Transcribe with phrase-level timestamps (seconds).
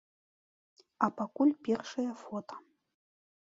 [1.09, 2.55] А пакуль першыя фота.